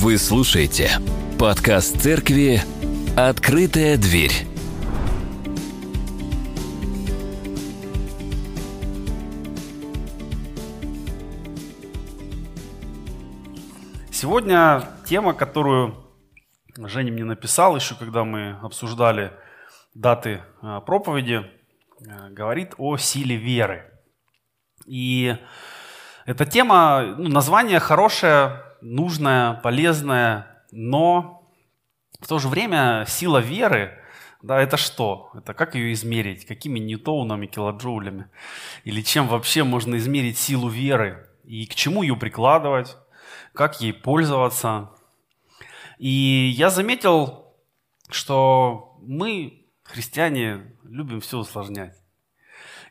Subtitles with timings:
[0.00, 0.92] Вы слушаете
[1.40, 2.60] подкаст церкви
[3.16, 4.30] «Открытая дверь».
[14.12, 15.96] Сегодня тема, которую
[16.76, 19.32] Женя мне написал еще, когда мы обсуждали
[19.94, 21.44] даты а, проповеди,
[22.08, 23.92] а, говорит о силе веры.
[24.86, 25.36] И
[26.24, 31.48] эта тема, ну, название хорошее, нужное, полезное, но
[32.20, 33.98] в то же время сила веры,
[34.42, 35.30] да, это что?
[35.34, 36.46] Это как ее измерить?
[36.46, 38.26] Какими ньютонами, килоджоулями?
[38.84, 41.28] Или чем вообще можно измерить силу веры?
[41.44, 42.96] И к чему ее прикладывать?
[43.52, 44.90] Как ей пользоваться?
[45.98, 47.52] И я заметил,
[48.08, 51.96] что мы, христиане, любим все усложнять.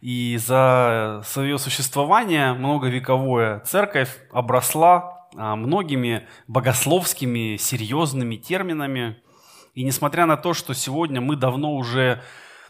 [0.01, 9.18] И за свое существование многовековое церковь обросла многими богословскими серьезными терминами.
[9.74, 12.21] И несмотря на то, что сегодня мы давно уже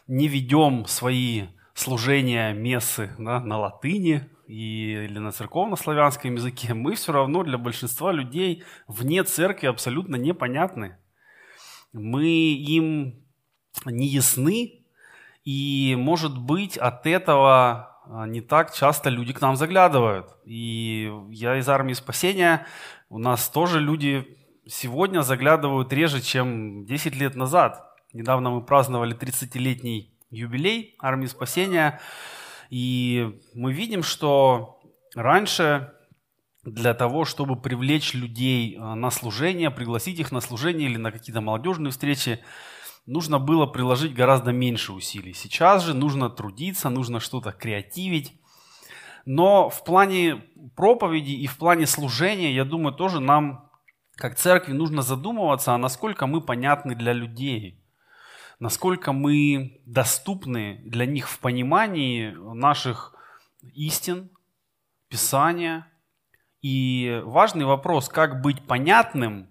[0.07, 7.43] не ведем свои служения мессы да, на латыни или на церковно-славянском языке, мы все равно
[7.43, 10.97] для большинства людей вне церкви абсолютно непонятны.
[11.93, 13.23] Мы им
[13.85, 14.77] не ясны,
[15.47, 17.96] и, может быть, от этого а,
[18.27, 20.35] не так часто люди к нам заглядывают.
[20.45, 22.65] И я из армии спасения,
[23.09, 27.83] у нас тоже люди сегодня заглядывают реже, чем 10 лет назад.
[28.13, 31.99] Недавно мы праздновали 30-летний юбилей армии спасения.
[32.69, 34.79] И мы видим, что
[35.15, 35.93] раньше
[36.63, 41.39] для того, чтобы привлечь людей а, на служение, пригласить их на служение или на какие-то
[41.39, 42.39] молодежные встречи,
[43.07, 45.33] нужно было приложить гораздо меньше усилий.
[45.33, 48.39] Сейчас же нужно трудиться, нужно что-то креативить.
[49.25, 50.43] Но в плане
[50.75, 53.71] проповеди и в плане служения, я думаю, тоже нам,
[54.15, 57.83] как церкви, нужно задумываться, а насколько мы понятны для людей,
[58.59, 63.15] насколько мы доступны для них в понимании наших
[63.73, 64.29] истин,
[65.09, 65.87] Писания.
[66.61, 69.49] И важный вопрос, как быть понятным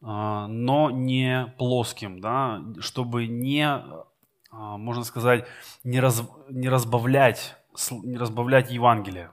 [0.00, 5.44] но не плоским, да, чтобы не, а, можно сказать,
[5.84, 7.56] не, раз, не, разбавлять,
[7.90, 9.32] не разбавлять Евангелие.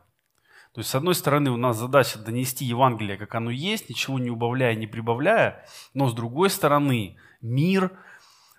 [0.73, 4.29] То есть, с одной стороны, у нас задача донести Евангелие, как оно есть, ничего не
[4.29, 7.91] убавляя, не прибавляя, но с другой стороны, мир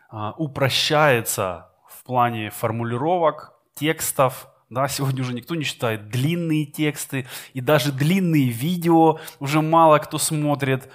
[0.09, 7.61] а, упрощается в плане формулировок, текстов, да, сегодня уже никто не читает длинные тексты, и
[7.61, 10.91] даже длинные видео уже мало кто смотрит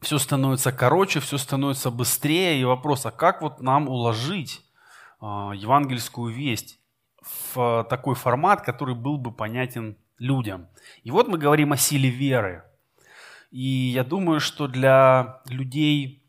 [0.00, 2.60] все становится короче, все становится быстрее.
[2.60, 4.62] И вопрос, а как вот нам уложить
[5.20, 6.80] а, евангельскую весть
[7.54, 10.68] в такой формат, который был бы понятен людям?
[11.02, 12.64] И вот мы говорим о силе веры.
[13.50, 16.26] И я думаю, что для людей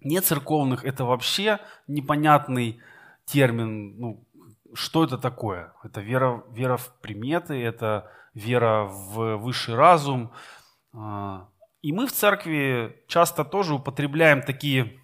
[0.00, 2.80] не церковных это вообще непонятный
[3.24, 3.98] термин.
[3.98, 4.26] Ну,
[4.74, 5.72] что это такое?
[5.82, 10.32] Это вера, вера в приметы, это вера в высший разум,
[10.92, 11.48] а,
[11.82, 15.00] и мы в церкви часто тоже употребляем такие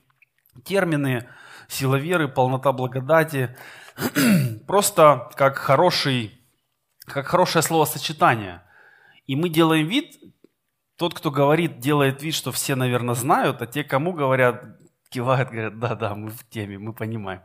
[0.64, 1.28] термины
[1.68, 3.56] сила веры, полнота благодати,
[4.66, 6.38] просто как, хороший,
[7.06, 8.62] как хорошее словосочетание.
[9.26, 10.16] И мы делаем вид,
[10.96, 14.64] тот, кто говорит, делает вид, что все, наверное, знают, а те, кому говорят,
[15.10, 17.42] кивают, говорят, да-да, мы в теме, мы понимаем.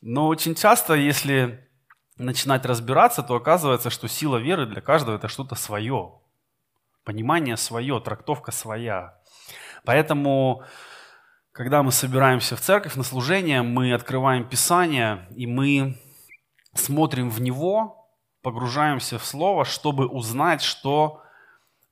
[0.00, 1.68] Но очень часто, если
[2.16, 6.20] начинать разбираться, то оказывается, что сила веры для каждого это что-то свое
[7.10, 9.18] понимание свое, трактовка своя.
[9.84, 10.62] Поэтому,
[11.50, 15.98] когда мы собираемся в церковь на служение, мы открываем Писание, и мы
[16.72, 18.08] смотрим в него,
[18.42, 21.20] погружаемся в Слово, чтобы узнать, что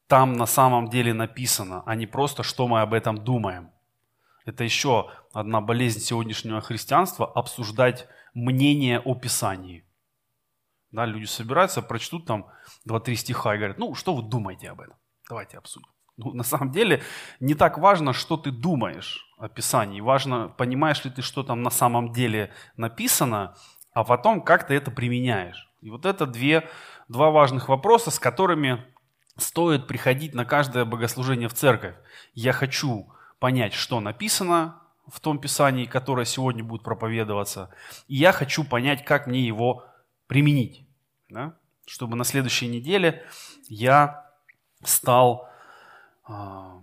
[0.07, 3.73] там на самом деле написано, а не просто, что мы об этом думаем.
[4.45, 9.85] Это еще одна болезнь сегодняшнего христианства– обсуждать мнение о Писании.
[10.93, 12.47] Да, люди собираются, прочтут там
[12.89, 14.97] 2-3 стиха и говорят, ну, что вы думаете об этом?
[15.29, 15.89] Давайте обсудим.
[16.17, 17.03] Ну, на самом деле
[17.39, 20.01] не так важно, что ты думаешь о Писании.
[20.01, 23.55] Важно, понимаешь ли ты, что там на самом деле написано,
[23.93, 25.71] а потом как ты это применяешь.
[25.81, 26.69] И вот это две,
[27.07, 28.85] два важных вопроса, с которыми
[29.37, 31.95] стоит приходить на каждое богослужение в церковь.
[32.35, 37.71] Я хочу понять, что написано в том Писании, которое сегодня будет проповедоваться,
[38.09, 39.85] и я хочу понять, как мне его
[40.27, 40.85] применить,
[41.31, 41.57] да?
[41.87, 43.25] чтобы на следующей неделе
[43.69, 44.28] я
[44.83, 45.49] стал
[46.25, 46.83] а,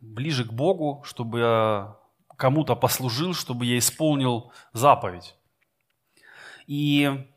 [0.00, 1.96] ближе к Богу, чтобы я
[2.36, 5.36] кому-то послужил, чтобы я исполнил заповедь.
[6.66, 7.28] И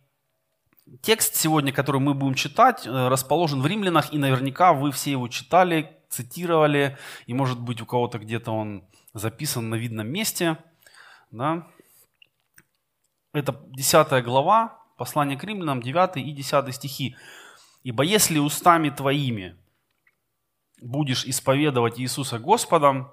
[1.01, 5.27] текст сегодня, который мы будем читать, э, расположен в Римлянах, и наверняка вы все его
[5.27, 10.57] читали, цитировали, и может быть у кого-то где-то он записан на видном месте.
[11.31, 11.67] Да?
[13.33, 17.15] Это 10 глава, послание к римлянам, 9 и 10 стихи.
[17.87, 19.55] «Ибо если устами твоими
[20.81, 23.09] будешь исповедовать Иисуса Господом,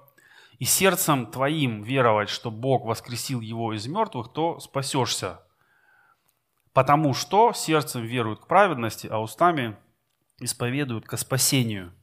[0.59, 5.39] и сердцем твоим веровать, что Бог воскресил его из мертвых, то спасешься.
[6.73, 9.77] Потому что сердцем веруют к праведности, а устами
[10.41, 11.93] исповедуют к спасению.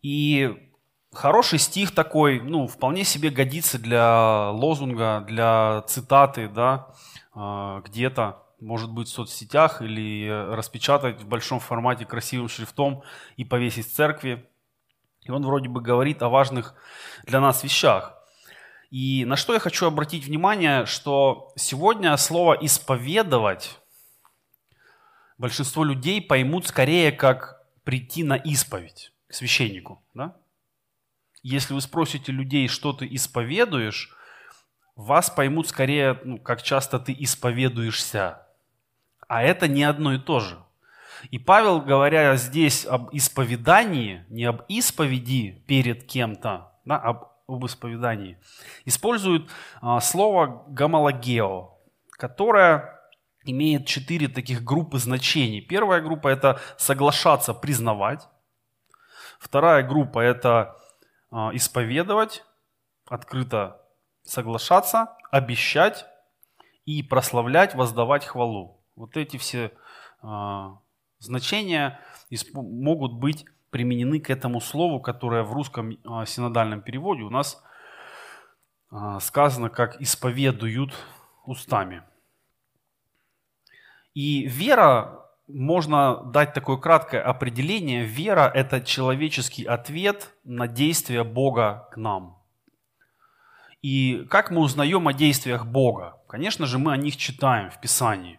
[0.00, 0.72] И
[1.12, 6.94] хороший стих такой, ну, вполне себе годится для лозунга, для цитаты, да,
[7.34, 13.02] а, где-то, может быть, в соцсетях или распечатать в большом формате красивым шрифтом
[13.36, 14.48] и повесить в церкви.
[15.22, 16.74] И он вроде бы говорит о важных
[17.24, 18.14] для нас вещах.
[18.90, 23.78] И на что я хочу обратить внимание, что сегодня слово «исповедовать»
[25.38, 30.04] большинство людей поймут скорее как прийти на исповедь к священнику.
[30.14, 30.36] Да?
[31.42, 34.16] Если вы спросите людей, что ты исповедуешь,
[34.94, 38.46] вас поймут скорее, ну, как часто ты исповедуешься.
[39.32, 40.58] А это не одно и то же.
[41.30, 48.38] И Павел, говоря здесь об исповедании, не об исповеди перед кем-то, да, об, об исповедании,
[48.84, 49.48] использует
[49.80, 51.78] а, слово гомологео,
[52.10, 53.00] которое
[53.42, 55.62] имеет четыре таких группы значений.
[55.62, 58.28] Первая группа– это соглашаться, признавать.
[59.38, 60.76] Вторая группа– это
[61.30, 62.44] а, исповедовать,
[63.06, 63.80] открыто
[64.24, 66.04] соглашаться, обещать
[66.84, 68.81] и прославлять, воздавать хвалу.
[68.96, 69.72] Вот эти все
[70.20, 70.78] а,
[71.18, 72.00] значения
[72.52, 77.62] могут быть применены к этому слову, которое в русском а, синодальном переводе у нас
[78.90, 80.94] а, сказано как «исповедуют
[81.46, 82.02] устами».
[84.14, 91.96] И вера, можно дать такое краткое определение, вера– это человеческий ответ на действия Бога к
[91.96, 92.38] нам.
[93.80, 96.20] И как мы узнаем о действиях Бога?
[96.28, 98.38] Конечно же, мы о них читаем в Писании.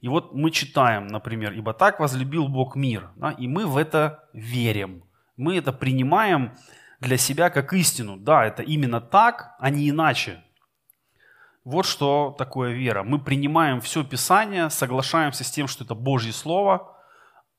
[0.00, 4.24] И вот мы читаем, например, «Ибо так возлюбил Бог мир», да, и мы в это
[4.32, 5.04] верим.
[5.36, 6.52] Мы это принимаем
[7.00, 8.16] для себя как истину.
[8.16, 10.42] Да, это именно так, а не иначе.
[11.64, 13.02] Вот что такое вера.
[13.02, 16.96] Мы принимаем все Писание, соглашаемся с тем, что это Божье Слово,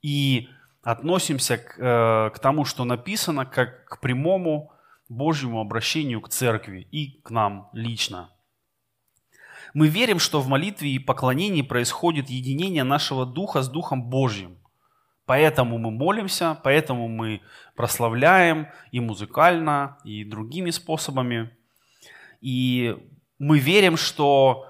[0.02, 0.50] и
[0.84, 4.72] относимся к, э, к тому, что написано, как к прямому
[5.10, 8.30] Божьему обращению к церкви и к нам лично.
[9.74, 14.58] Мы верим, что в молитве и поклонении происходит единение нашего духа с Духом Божьим.
[15.26, 17.42] Поэтому мы молимся, поэтому мы
[17.76, 21.52] прославляем и музыкально, и другими способами.
[22.42, 22.98] И
[23.40, 24.68] мы верим, что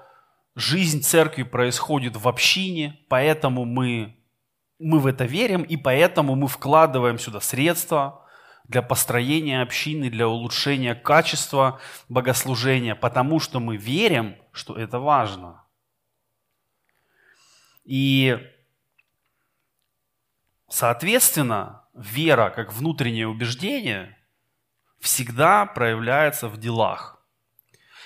[0.54, 4.16] жизнь церкви происходит в общине, поэтому мы,
[4.78, 8.21] мы в это верим, и поэтому мы вкладываем сюда средства,
[8.64, 15.64] для построения общины, для улучшения качества богослужения, потому что мы верим, что это важно.
[17.84, 18.38] И,
[20.68, 24.16] соответственно, вера как внутреннее убеждение
[25.00, 27.22] всегда проявляется в делах.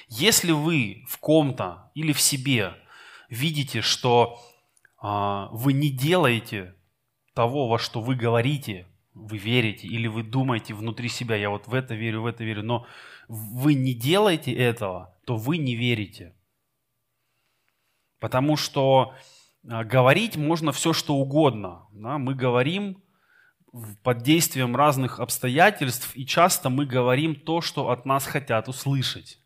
[0.09, 2.75] Если вы в ком-то или в себе
[3.29, 4.41] видите, что
[4.99, 6.75] а, вы не делаете
[7.35, 8.87] того, во что вы говорите,
[9.17, 12.63] вы верите, или вы думаете внутри себя, я вот в это верю, в это верю,
[12.63, 12.87] но
[13.29, 16.37] вы не делаете этого, то вы не верите.
[18.21, 19.15] Потому что
[19.69, 21.87] а, говорить можно все, что угодно.
[21.93, 22.19] Да?
[22.19, 23.03] Мы говорим
[24.03, 29.41] под действием разных обстоятельств, и часто мы говорим то, что от нас хотят услышать.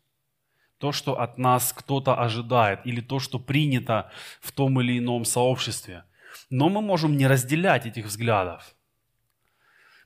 [0.79, 6.03] То, что от нас кто-то ожидает, или то, что принято в том или ином сообществе.
[6.49, 8.75] Но мы можем не разделять этих взглядов.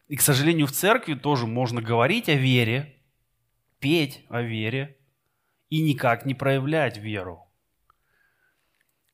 [0.08, 3.02] И, к сожалению, в церкви тоже можно говорить о вере,
[3.80, 4.98] петь о вере
[5.70, 7.52] и никак не проявлять веру.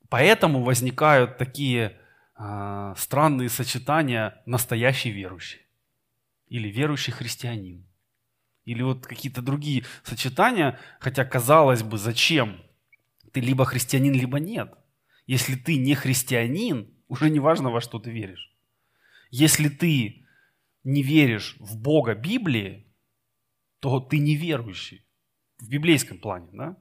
[0.10, 1.98] Поэтому возникают такие
[2.38, 5.62] э, странные сочетания настоящий верующий
[6.48, 7.88] или верующий христианин.
[8.66, 12.62] Или вот какие-то другие сочетания, хотя казалось бы, зачем?
[13.32, 14.74] Ты либо христианин, либо нет.
[15.26, 18.54] Если ты не христианин, уже не важно, во что ты веришь.
[19.30, 20.21] Если ты
[20.84, 22.86] не веришь в Бога Библии,
[23.80, 25.06] то ты неверующий
[25.60, 26.78] в библейском плане, да?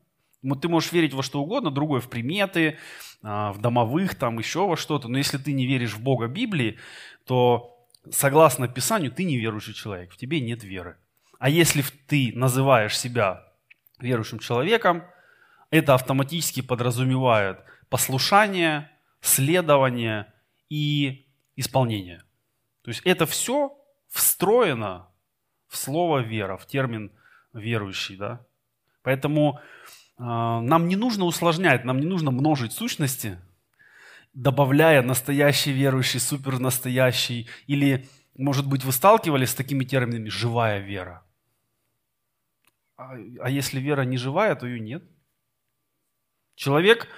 [0.56, 2.78] Ты можешь верить во что угодно, другое в приметы,
[3.22, 6.78] а, в домовых, там еще во что-то, но если ты не веришь в Бога Библии,
[7.26, 10.96] то согласно Писанию ты неверующий человек, в тебе нет веры.
[11.38, 13.46] А если ты называешь себя
[13.98, 15.04] верующим человеком,
[15.70, 17.58] это автоматически подразумевает
[17.90, 18.90] послушание,
[19.20, 20.32] следование
[20.70, 21.26] и
[21.56, 22.24] исполнение.
[22.82, 23.76] То есть это все
[24.10, 25.08] встроено
[25.68, 27.10] в слово вера, в термин
[27.52, 28.16] верующий.
[28.16, 28.44] Да?
[29.02, 29.60] Поэтому
[30.18, 33.38] э, нам не нужно усложнять, нам не нужно множить сущности,
[34.34, 37.48] добавляя настоящий верующий, супер настоящий.
[37.66, 41.24] Или, может быть, вы сталкивались с такими терминами «живая вера».
[42.96, 45.02] А, а если вера не живая, то ее нет.
[46.56, 47.08] Человек,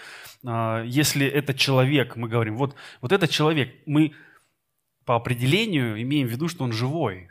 [0.44, 4.14] э, если это человек, мы говорим, вот, вот это человек, мы
[5.04, 7.30] по определению имеем в виду, что он живой.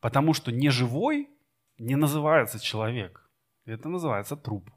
[0.00, 1.28] Потому что неживой
[1.78, 3.28] не называется человек.
[3.64, 4.70] Это называется труп.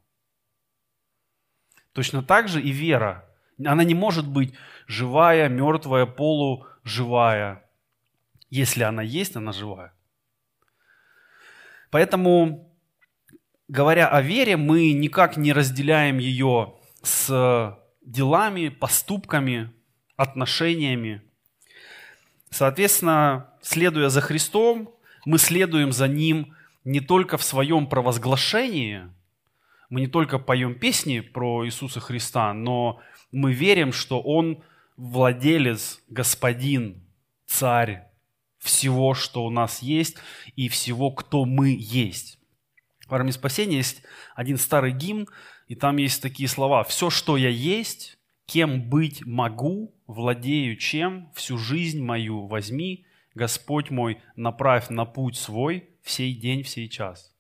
[1.94, 3.28] Точно так же и вера.
[3.66, 4.54] Она не может быть
[4.88, 7.64] живая, мертвая, полуживая.
[8.50, 9.94] Если она есть, она живая.
[11.90, 12.76] Поэтому,
[13.68, 19.74] говоря о вере, мы никак не разделяем ее с делами, поступками,
[20.18, 21.22] отношениями.
[22.56, 24.96] Соответственно, следуя за Христом,
[25.26, 29.10] мы следуем за Ним не только в своем провозглашении,
[29.90, 33.02] мы не только поем песни про Иисуса Христа, но
[33.34, 34.64] мы верим, что Он
[34.96, 37.04] владелец, господин,
[37.46, 38.08] царь
[38.58, 40.16] всего, что у нас есть,
[40.56, 42.40] и всего, кто мы есть.
[43.06, 44.02] В армии спасения есть
[44.34, 45.28] один старый гимн,
[45.68, 46.86] и там есть такие слова.
[46.86, 48.15] «Все, что я есть,
[48.46, 55.90] кем быть могу, владею чем, всю жизнь мою возьми, Господь мой, направь на путь свой
[56.04, 57.34] всей день, всей час.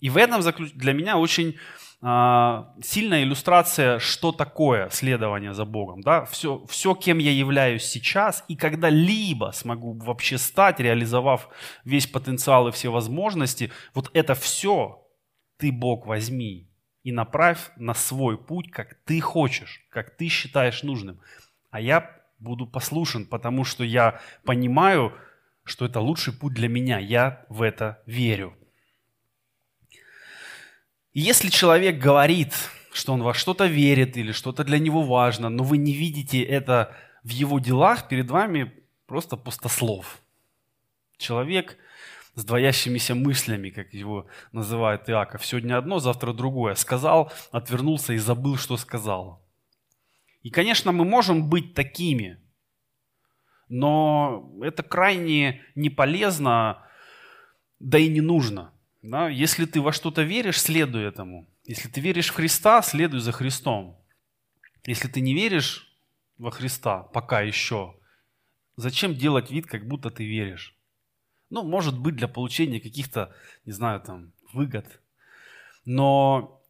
[0.00, 0.40] И в этом
[0.74, 1.56] для меня очень
[2.00, 6.00] а, сильная иллюстрация, что такое следование за Богом.
[6.00, 6.24] Да?
[6.24, 11.48] Все, все, кем я являюсь сейчас, и когда-либо смогу вообще стать, реализовав
[11.84, 15.02] весь потенциал и все возможности, вот это все
[15.58, 16.68] ты, Бог, возьми
[17.04, 21.20] и направь на свой путь, как ты хочешь, как ты считаешь нужным.
[21.70, 25.12] А я буду послушен, потому что я понимаю,
[25.64, 26.98] что это лучший путь для меня.
[26.98, 28.56] Я в это верю.
[31.12, 32.54] И если человек говорит,
[32.92, 36.96] что он во что-то верит или что-то для него важно, но вы не видите это
[37.22, 38.72] в его делах, перед вами
[39.06, 40.20] просто пустослов.
[41.18, 41.76] Человек
[42.34, 45.44] с двоящимися мыслями, как его называет Иаков.
[45.44, 46.74] Сегодня одно, завтра другое.
[46.74, 49.44] Сказал, отвернулся и забыл, что сказал.
[50.42, 52.38] И, конечно, мы можем быть такими–
[53.68, 56.86] но это крайне не полезно,
[57.80, 58.72] да и не нужно.
[59.02, 59.28] Да?
[59.28, 61.48] Если ты во что-то веришь, следуй этому.
[61.64, 63.98] Если ты веришь в Христа, следуй за Христом.
[64.86, 65.92] Если ты не веришь
[66.36, 67.96] во Христа, пока еще,
[68.76, 70.76] зачем делать вид, как будто ты веришь?
[71.54, 73.32] Ну, может быть, для получения каких-то,
[73.64, 75.00] не знаю, там, выгод.
[75.84, 76.60] Но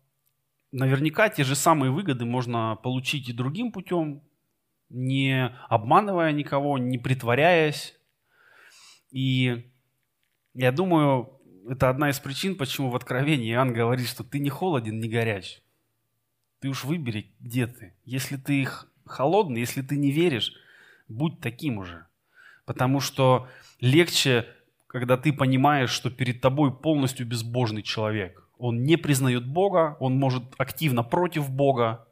[0.73, 4.21] наверняка те же самые выгоды можно получить и другим путем,
[4.91, 7.99] не обманывая никого, не притворяясь.
[9.11, 9.71] И
[10.53, 15.01] я думаю, это одна из причин, почему в Откровении Иоанн говорит, что ты не холоден,
[15.01, 15.63] не горяч.
[16.61, 17.95] Ты уж выбери, где ты.
[18.05, 18.69] Если ты
[19.07, 20.53] холодный, если ты не веришь,
[21.09, 22.07] будь таким уже.
[22.67, 23.49] Потому что
[23.81, 24.47] легче,
[24.95, 28.49] когда ты понимаешь, что перед тобой полностью безбожный человек.
[28.59, 32.07] Он не признает Бога, он может активно против Бога,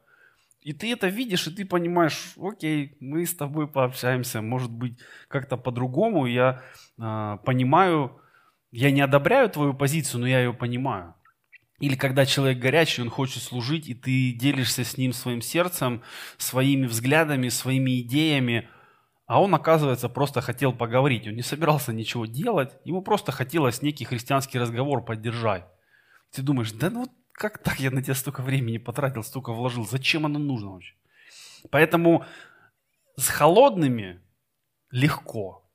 [0.59, 4.99] и ты это видишь, и ты понимаешь, окей, мы с тобой пообщаемся, может быть,
[5.29, 6.25] как-то по-другому.
[6.25, 6.61] Я
[6.99, 8.19] э, понимаю,
[8.71, 11.15] я не одобряю твою позицию, но я ее понимаю.
[11.79, 16.01] Или когда человек горячий, он хочет служить, и ты делишься с ним своим сердцем,
[16.37, 18.67] своими взглядами, своими идеями,
[19.25, 21.27] а он, оказывается, просто хотел поговорить.
[21.27, 25.65] Он не собирался ничего делать, ему просто хотелось некий христианский разговор поддержать.
[26.31, 29.85] Ты думаешь, да ну как так я на тебя столько времени потратил, столько вложил?
[29.85, 30.95] Зачем оно нужно вообще?
[31.71, 32.25] Поэтому
[33.17, 34.21] с холодными
[34.91, 35.69] легко.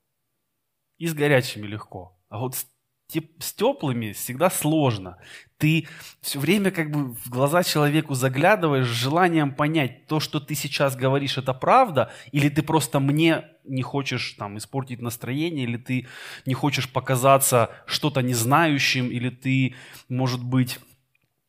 [0.99, 2.19] И с горячими легко.
[2.29, 2.67] А вот с,
[3.11, 5.17] с теплыми всегда сложно.
[5.57, 5.89] Ты
[6.21, 10.95] все время как бы в глаза человеку заглядываешь с желанием понять, то, что ты сейчас
[10.95, 16.07] говоришь, это правда, или ты просто мне не хочешь там испортить настроение, или ты
[16.45, 19.75] не хочешь показаться что-то незнающим, или ты,
[20.11, 20.79] может быть,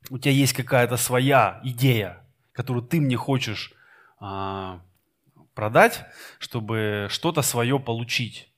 [0.10, 3.74] у тебя есть какая-то своя идея, которую ты мне хочешь
[4.20, 4.82] а,
[5.54, 6.06] продать,
[6.40, 8.49] чтобы что-то свое получить.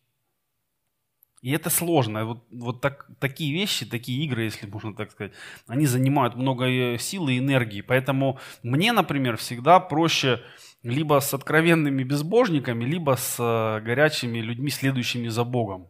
[1.41, 2.25] И это сложно.
[2.25, 5.33] Вот, вот так, такие вещи, такие игры, если можно так сказать,
[5.67, 7.81] они занимают много э, силы и энергии.
[7.81, 10.41] Поэтому мне, например, всегда проще
[10.83, 15.88] либо с откровенными безбожниками, либо с э, горячими людьми, следующими за Богом.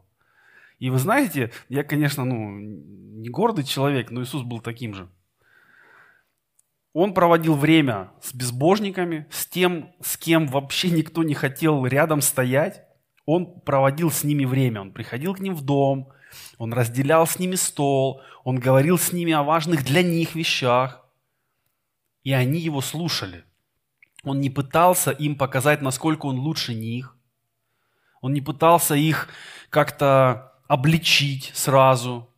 [0.79, 5.10] И вы знаете, я, конечно, ну, не гордый человек, но Иисус был таким же.
[6.93, 12.86] Он проводил время с безбожниками, с тем, с кем вообще никто не хотел рядом стоять.
[13.33, 14.81] Он проводил с ними время.
[14.81, 16.11] Он приходил к ним в дом,
[16.57, 21.05] он разделял с ними стол, он говорил с ними о важных для них вещах.
[22.25, 23.45] И они его слушали.
[24.25, 27.15] Он не пытался им показать, насколько он лучше них.
[28.19, 29.29] Он не пытался их
[29.69, 32.29] как-то обличить сразу.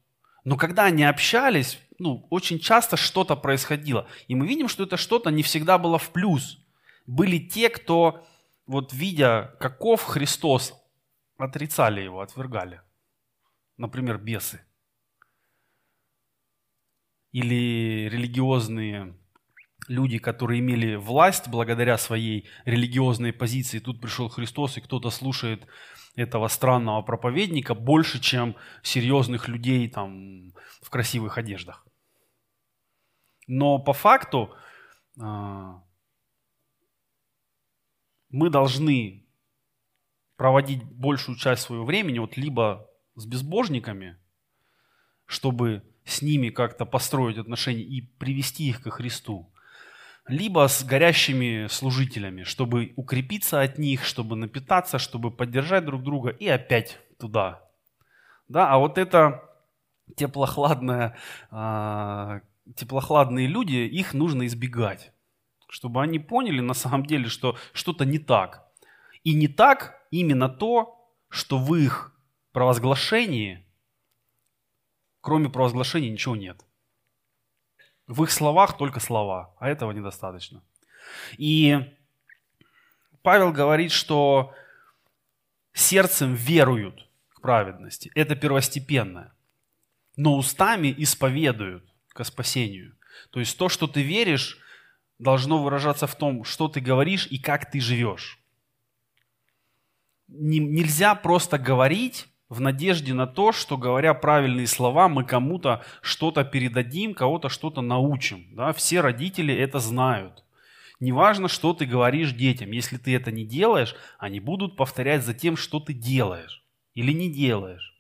[0.44, 4.06] Но когда они общались, ну, очень часто что-то происходило.
[4.28, 6.60] И мы видим, что это что-то не всегда было в плюс.
[7.08, 8.24] Были те, кто,
[8.68, 10.83] вот видя, каков Христос,
[11.38, 12.82] отрицали его, отвергали.
[13.78, 14.66] Например, бесы.
[17.32, 19.18] Или религиозные
[19.88, 23.80] люди, которые имели власть благодаря своей религиозной позиции.
[23.80, 25.68] Тут пришел Христос, и кто-то слушает
[26.16, 31.86] этого странного проповедника больше, чем серьезных людей там, в красивых одеждах.
[33.48, 34.54] Но по факту
[35.20, 35.84] а,
[38.30, 39.23] мы должны
[40.38, 44.18] проводить большую часть своего времени вот либо с безбожниками,
[45.26, 49.52] чтобы с ними как-то построить отношения и привести их ко Христу,
[50.28, 56.48] либо с горящими служителями, чтобы укрепиться от них, чтобы напитаться, чтобы поддержать друг друга и
[56.48, 57.62] опять туда.
[58.48, 59.50] Да, а вот это
[60.16, 61.18] теплохладное,
[61.52, 62.40] э,
[62.76, 65.14] теплохладные люди, их нужно избегать,
[65.70, 68.68] чтобы они поняли на самом деле, что что-то не так.
[69.24, 71.00] И не так именно то,
[71.30, 72.14] что в их
[72.52, 73.66] провозглашении,
[75.22, 76.64] кроме провозглашения, ничего нет.
[78.08, 80.62] В их словах только слова, а этого недостаточно.
[81.38, 81.80] И
[83.22, 84.54] Павел говорит, что
[85.74, 88.12] сердцем веруют к праведности.
[88.14, 89.34] Это первостепенное.
[90.16, 92.96] Но устами исповедуют к спасению.
[93.32, 94.60] То есть то, что ты веришь,
[95.18, 98.43] должно выражаться в том, что ты говоришь и как ты живешь.
[100.28, 107.14] Нельзя просто говорить в надежде на то, что, говоря правильные слова, мы кому-то что-то передадим,
[107.14, 108.56] кого-то что-то научим.
[108.56, 108.74] Да?
[108.74, 110.44] Все родители это знают.
[111.00, 112.72] Неважно, что ты говоришь детям.
[112.72, 117.32] Если ты это не делаешь, они будут повторять за тем, что ты делаешь или не
[117.32, 117.94] делаешь.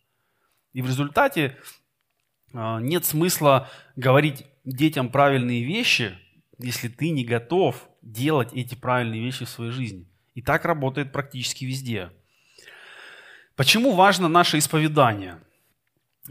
[0.71, 1.58] И в результате
[2.54, 6.17] а, нет смысла говорить детям правильные вещи,
[6.60, 10.08] если ты не готов делать эти правильные вещи в своей жизни.
[10.34, 12.12] И так работает практически везде.
[13.56, 15.39] Почему важно наше исповедание?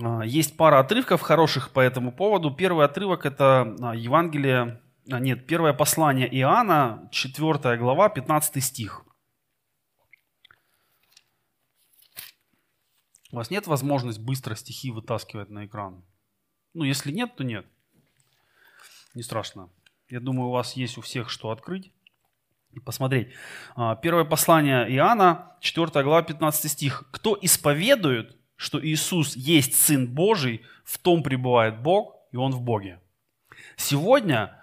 [0.01, 2.51] А, есть пара отрывков хороших по этому поводу.
[2.51, 9.05] Первый отрывок– это а, Евангелие, а, нет, первое послание Иоанна, 4 глава, 15 стих.
[13.31, 16.05] У вас нет возможности быстро стихи вытаскивать на экран?
[16.75, 17.67] Ну, если нет, то нет.
[19.15, 19.71] Не страшно.
[20.09, 21.93] Я думаю, у вас есть у всех что открыть
[22.81, 23.29] посмотреть.
[23.75, 27.05] А, первое послание Иоанна, 4 глава, 15 стих.
[27.11, 33.01] «Кто исповедует, что Иисус есть Сын Божий, в том пребывает Бог, и Он в Боге».
[33.77, 34.59] Сегодня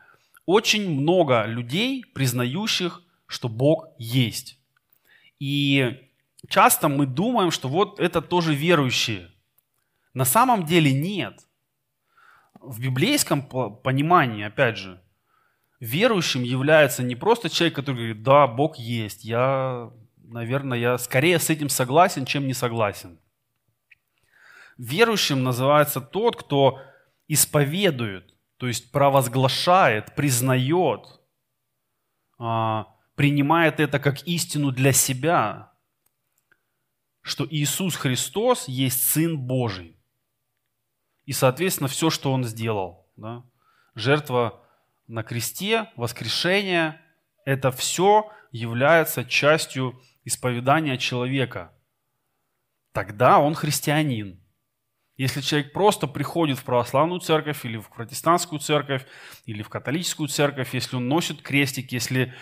[0.46, 4.60] очень много людей, признающих, что Бог есть.
[5.40, 6.10] И
[6.48, 9.32] часто мы думаем, что вот это тоже верующие.
[10.14, 11.40] На самом деле нет.
[12.60, 15.02] В библейском понимании, опять же,
[15.80, 21.50] верующим является не просто человек, который говорит, да, Бог есть, я, наверное, я скорее с
[21.50, 23.20] этим согласен, чем не согласен.
[24.78, 26.80] Верующим называется тот, кто
[27.28, 31.20] исповедует, то есть провозглашает, признает,
[32.38, 35.74] а, принимает это как истину для себя,
[37.22, 39.98] что Иисус Христос есть Сын Божий.
[41.26, 43.44] И, соответственно, все, что Он сделал, да,
[43.94, 44.66] жертва
[45.10, 47.02] на кресте, воскрешение,
[47.44, 51.74] это все является частью исповедания человека.
[52.94, 54.40] Тогда он христианин.
[55.18, 59.06] Если человек просто приходит в православную церковь или в протестантскую церковь
[59.46, 62.34] или в католическую церковь, если он носит крестик, если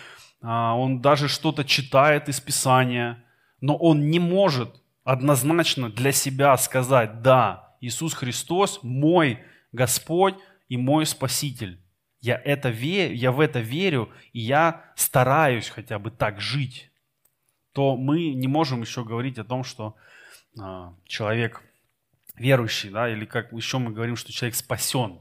[0.42, 3.24] а, он даже что-то читает из Писания,
[3.60, 10.36] но он не может однозначно для себя сказать, да, Иисус Христос мой Господь
[10.68, 11.82] и мой Спаситель
[12.20, 16.90] я, это верю, я в это верю, и я стараюсь хотя бы так жить,
[17.72, 19.96] то мы не можем еще говорить о том, что
[20.60, 21.62] э, человек
[22.36, 25.20] верующий, да, или как еще мы говорим, что человек спасен.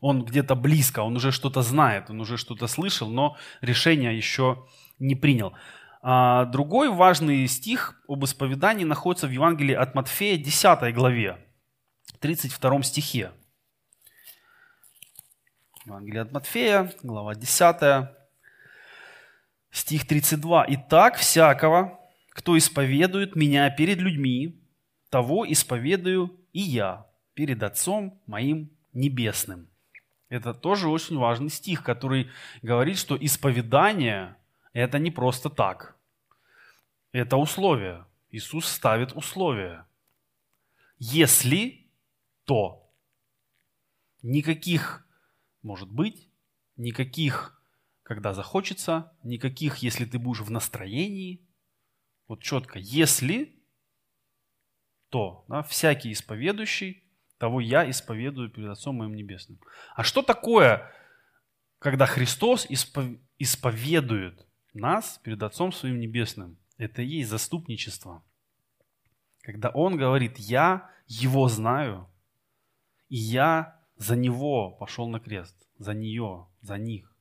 [0.00, 4.66] Он где-то близко, он уже что-то знает, он уже что-то слышал, но решение еще
[4.98, 5.54] не принял.
[6.02, 11.38] А другой важный стих об исповедании находится в Евангелии от Матфея, 10 главе,
[12.20, 13.32] 32 стихе.
[15.88, 18.10] Евангелие от Матфея, глава 10,
[19.70, 20.66] стих 32.
[20.68, 21.98] «Итак, всякого,
[22.28, 24.62] кто исповедует меня перед людьми,
[25.08, 29.66] того исповедую и я перед Отцом моим небесным».
[30.28, 34.36] Это тоже очень важный стих, который говорит, что исповедание–
[34.74, 35.96] это не просто так.
[37.12, 38.04] Это условие.
[38.30, 39.86] Иисус ставит условия.
[40.98, 41.86] Если,
[42.44, 42.92] то.
[44.20, 45.07] Никаких
[45.62, 46.28] может быть,
[46.76, 47.62] никаких,
[48.02, 51.46] когда захочется, никаких, если ты будешь в настроении.
[52.26, 53.62] Вот четко, если,
[55.08, 57.04] то, да, всякий исповедующий,
[57.38, 59.58] того я исповедую перед Отцом моим Небесным.
[59.94, 60.92] А что такое,
[61.78, 62.66] когда Христос
[63.38, 66.58] исповедует нас перед Отцом своим Небесным?
[66.76, 68.22] Это и есть заступничество.
[69.42, 72.08] Когда Он говорит, я Его знаю,
[73.08, 77.12] и я за него пошел на крест, за нее, за них.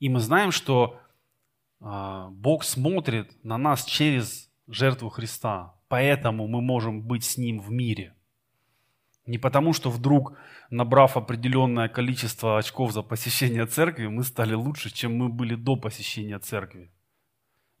[0.00, 1.00] И мы знаем, что
[1.80, 7.70] э, Бог смотрит на нас через жертву Христа, поэтому мы можем быть с Ним в
[7.70, 8.14] мире.
[9.26, 10.38] Не потому, что вдруг,
[10.70, 16.38] набрав определенное количество очков за посещение церкви, мы стали лучше, чем мы были до посещения
[16.38, 16.90] церкви.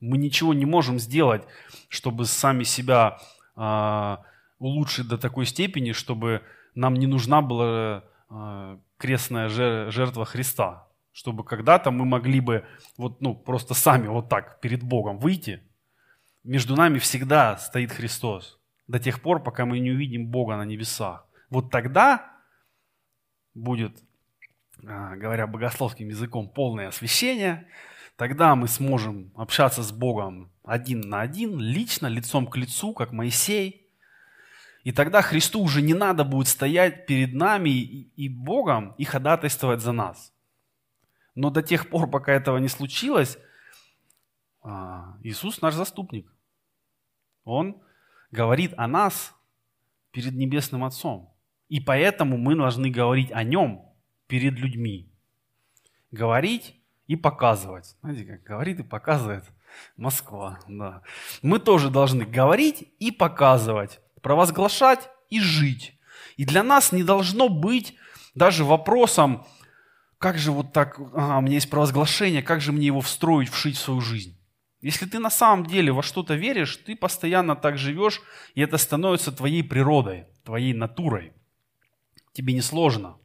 [0.00, 1.42] Мы ничего не можем сделать,
[1.88, 3.18] чтобы сами себя
[3.56, 4.16] э,
[4.58, 6.42] улучшить до такой степени, чтобы
[6.76, 12.64] нам не нужна была э, крестная жертва Христа, чтобы когда-то мы могли бы
[12.98, 15.62] вот, ну, просто сами вот так перед Богом выйти.
[16.44, 21.26] Между нами всегда стоит Христос до тех пор, пока мы не увидим Бога на небесах.
[21.48, 22.30] Вот тогда
[23.54, 23.98] будет,
[24.82, 27.66] э, говоря богословским языком, полное освящение.
[28.16, 33.82] Тогда мы сможем общаться с Богом один на один, лично, лицом к лицу, как Моисей–
[34.86, 39.90] и тогда Христу уже не надо будет стоять перед нами и Богом и ходатайствовать за
[39.90, 40.32] нас.
[41.34, 43.36] Но до тех пор, пока этого не случилось,
[44.62, 46.32] а, Иисус наш заступник.
[47.42, 47.82] Он
[48.30, 49.34] говорит о нас
[50.12, 51.34] перед Небесным Отцом.
[51.68, 53.86] И поэтому мы должны говорить о Нем
[54.28, 55.10] перед людьми.
[56.12, 57.96] Говорить и показывать.
[58.02, 59.42] Знаете, как говорит и показывает
[59.96, 60.60] Москва.
[60.68, 61.02] Да.
[61.42, 65.92] Мы тоже должны говорить и показывать провозглашать и жить.
[66.36, 67.94] И для нас не должно быть
[68.34, 69.46] даже вопросом,
[70.18, 73.76] как же вот так, ага, у меня есть провозглашение, как же мне его встроить, вшить
[73.76, 74.36] в свою жизнь.
[74.80, 78.20] Если ты на самом деле во что-то веришь, ты постоянно так живешь,
[78.56, 81.32] и это становится твоей природой, твоей натурой.
[82.32, 83.18] Тебе не сложно.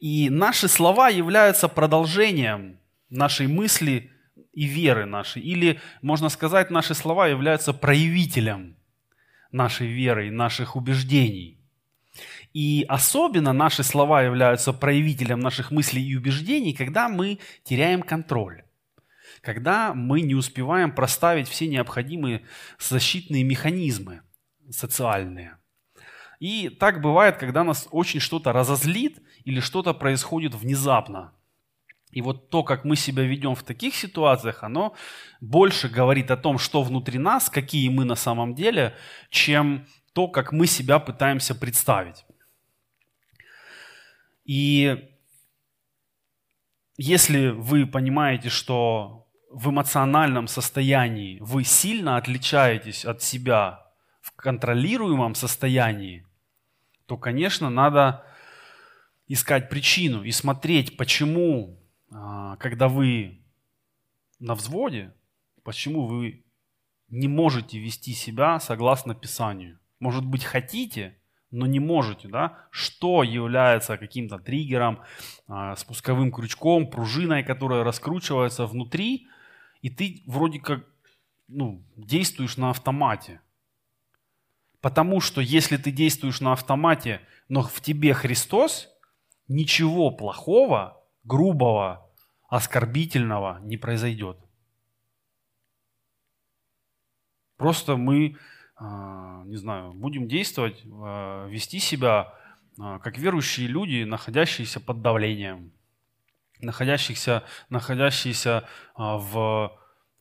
[0.00, 4.10] И наши слова являются продолжением нашей мысли
[4.52, 5.42] и веры нашей.
[5.42, 8.79] Или, можно сказать, наши слова являются проявителем
[9.52, 11.58] нашей веры, наших убеждений.
[12.52, 18.64] И особенно наши слова являются проявителем наших мыслей и убеждений, когда мы теряем контроль,
[19.40, 22.42] когда мы не успеваем проставить все необходимые
[22.78, 24.22] защитные механизмы
[24.70, 25.56] социальные.
[26.40, 31.32] И так бывает, когда нас очень что-то разозлит или что-то происходит внезапно.
[32.10, 34.94] И вот то, как мы себя ведем в таких ситуациях, оно
[35.40, 38.94] больше говорит о том, что внутри нас, какие мы на самом деле,
[39.30, 42.24] чем то, как мы себя пытаемся представить.
[44.44, 45.08] И
[46.96, 53.86] если вы понимаете, что в эмоциональном состоянии вы сильно отличаетесь от себя
[54.20, 56.26] в контролируемом состоянии,
[57.06, 58.24] то, конечно, надо
[59.28, 63.40] искать причину и смотреть, почему когда вы
[64.38, 65.14] на взводе,
[65.62, 66.44] почему вы
[67.08, 69.78] не можете вести себя согласно Писанию?
[70.00, 71.16] Может быть, хотите,
[71.50, 72.58] но не можете, да?
[72.70, 75.00] Что является каким-то триггером,
[75.46, 79.26] а, спусковым крючком, пружиной, которая раскручивается внутри,
[79.82, 80.86] и ты вроде как
[81.48, 83.40] ну, действуешь на автомате.
[84.80, 88.88] Потому что если ты действуешь на автомате, но в тебе Христос,
[89.48, 92.10] ничего плохого грубого,
[92.48, 94.38] оскорбительного не произойдет.
[97.56, 98.36] Просто мы,
[98.76, 102.34] а, не знаю, будем действовать, а, вести себя
[102.78, 105.72] а, как верующие люди, находящиеся под давлением,
[106.60, 109.32] находящихся, находящиеся в,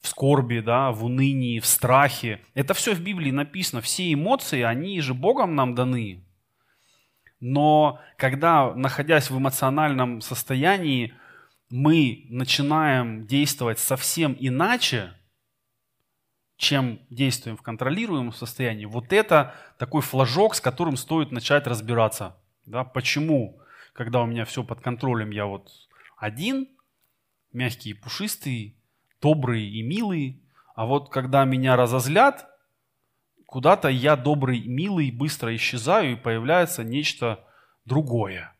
[0.01, 2.41] в скорби, да, в унынии, в страхе.
[2.53, 3.81] Это все в Библии написано.
[3.81, 6.25] Все эмоции, они же Богом нам даны.
[7.39, 11.13] Но когда, находясь в эмоциональном состоянии,
[11.69, 15.13] мы начинаем действовать совсем иначе,
[16.57, 22.35] чем действуем в контролируемом состоянии, вот это такой флажок, с которым стоит начать разбираться.
[22.65, 23.59] Да, почему
[23.93, 25.71] когда у меня все под контролем, я вот
[26.17, 26.69] один,
[27.51, 28.77] мягкий и пушистый,
[29.21, 30.41] добрый и милый.
[30.75, 32.48] А вот когда меня разозлят,
[33.49, 37.43] куда-то я добрый, милый, быстро исчезаю, и появляется нечто
[37.83, 38.55] другое.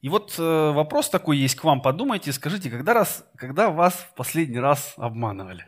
[0.00, 0.42] И вот э,
[0.72, 1.80] вопрос такой есть к вам.
[1.80, 5.64] Подумайте, скажите, когда, раз, когда вас в последний раз обманывали?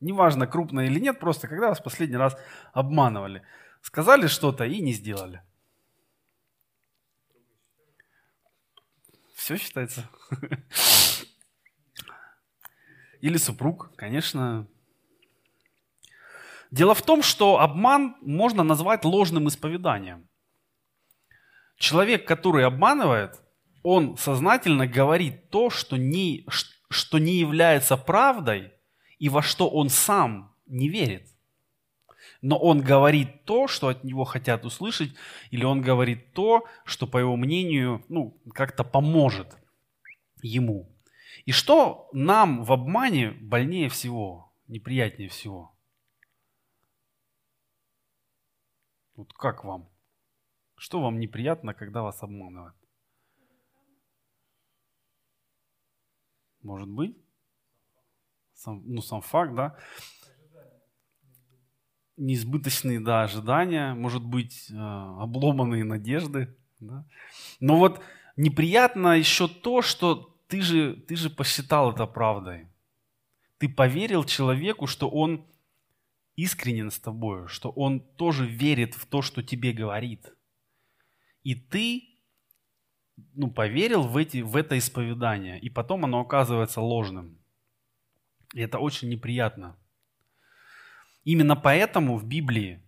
[0.00, 2.38] Неважно, крупно или нет, просто когда вас в последний раз
[2.72, 3.42] обманывали.
[3.82, 5.42] Сказали что-то и не сделали.
[9.46, 10.10] Все считается.
[13.20, 14.66] Или супруг, конечно.
[16.72, 20.28] Дело в том, что обман можно назвать ложным исповеданием.
[21.76, 23.40] Человек, который обманывает,
[23.84, 26.44] он сознательно говорит то, что не,
[26.90, 28.72] что не является правдой
[29.20, 31.28] и во что он сам не верит.
[32.46, 35.12] Но он говорит то, что от него хотят услышать,
[35.50, 39.58] или он говорит то, что, по его мнению, ну, как-то поможет
[40.42, 40.96] ему.
[41.44, 45.76] И что нам в обмане больнее всего, неприятнее всего?
[49.16, 49.90] Вот как вам?
[50.76, 52.76] Что вам неприятно, когда вас обманывают?
[56.62, 57.16] Может быть?
[58.54, 59.76] Сам, ну, сам факт, да?
[62.16, 66.56] Неизбыточные, да, ожидания, может быть, э, обломанные надежды.
[66.80, 67.04] Да?
[67.60, 68.02] Но вот
[68.36, 72.68] неприятно еще то, что ты же, ты же посчитал это правдой.
[73.58, 75.46] Ты поверил человеку, что он
[76.36, 80.32] искренен с тобой, что он тоже верит в то, что тебе говорит.
[81.42, 82.16] И ты
[83.34, 87.38] ну, поверил в, эти, в это исповедание, и потом оно оказывается ложным.
[88.52, 89.76] И это очень неприятно.
[91.26, 92.80] Именно поэтому в Библии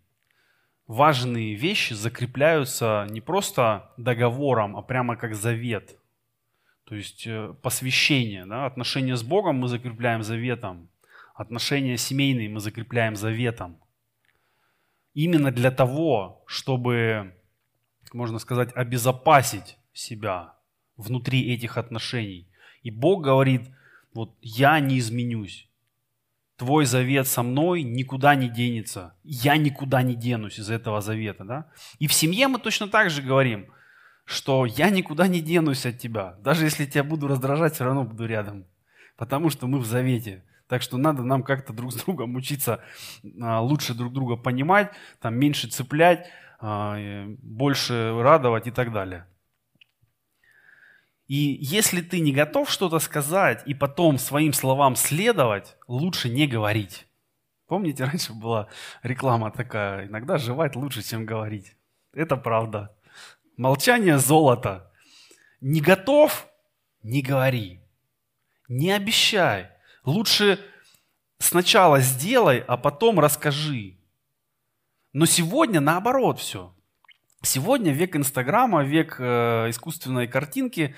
[0.87, 5.99] важные вещи закрепляются не просто договором, а прямо как завет.
[6.85, 10.89] То есть э, посвящение, да, отношения с Богом мы закрепляем заветом,
[11.35, 13.77] отношения семейные мы закрепляем заветом.
[15.15, 17.35] Именно для того, чтобы,
[18.13, 20.55] можно сказать, обезопасить себя
[20.97, 22.47] внутри этих отношений.
[22.85, 23.63] И Бог говорит,
[24.15, 25.68] вот я не изменюсь.
[26.59, 29.15] Твой завет со мной никуда не денется.
[29.25, 31.45] Я никуда не денусь из этого завета.
[31.45, 31.71] Да?
[31.99, 33.69] И в семье мы точно так же говорим–
[34.29, 36.35] что я никуда не денусь от тебя.
[36.41, 38.67] Даже если тебя буду раздражать, все равно буду рядом.
[39.17, 40.45] Потому что мы в завете.
[40.69, 42.85] Так что надо нам как-то друг с другом учиться
[43.41, 46.29] а, лучше друг друга понимать, там, меньше цеплять,
[46.61, 49.27] а, больше радовать и так далее.
[51.29, 57.07] И если ты не готов что-то сказать и потом своим словам следовать, лучше не говорить.
[57.67, 58.69] Помните, раньше была
[59.03, 61.77] реклама такая, иногда жевать лучше, чем говорить.
[62.15, 62.97] Это правда.
[63.57, 64.91] Молчание– золото.
[65.61, 66.49] Не готов–
[67.03, 67.81] не говори.
[68.69, 69.71] Не обещай.
[70.05, 70.59] Лучше
[71.39, 73.99] сначала сделай, а потом расскажи.
[75.13, 76.75] Но сегодня наоборот все.
[77.43, 80.97] Сегодня век Инстаграма, век э, искусственной картинки.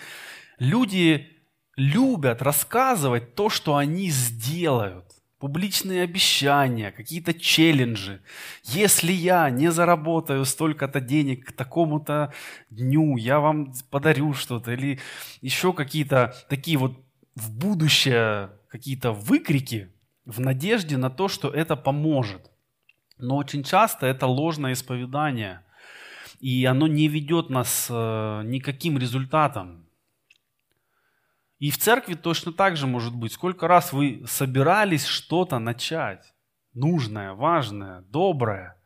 [0.58, 1.36] Люди
[1.76, 5.04] любят рассказывать то, что они сделают
[5.38, 8.22] публичные обещания, какие-то челленджи.
[8.64, 12.32] Если я не заработаю столько-то денег к такому-то
[12.70, 14.72] дню, я вам подарю что-то.
[14.72, 14.98] Или
[15.42, 16.98] еще какие-то такие вот
[17.34, 19.90] в будущее какие-то выкрики
[20.24, 22.50] в надежде на то, что это поможет.
[23.18, 25.62] Но очень часто это ложное исповедание.
[26.40, 29.86] И оно не ведет нас э, никаким результатом.
[31.58, 33.32] И в церкви точно так же может быть.
[33.32, 36.34] Сколько раз вы собирались что-то начать,
[36.72, 38.76] нужное, важное, доброе,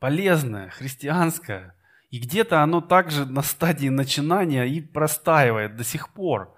[0.00, 1.76] полезное, христианское,
[2.10, 6.54] и где-то оно также на стадии начинания и простаивает до сих пор,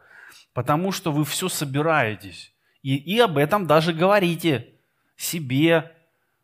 [0.54, 2.54] потому что вы все собираетесь.
[2.82, 4.74] И, и об этом даже говорите
[5.16, 5.92] себе,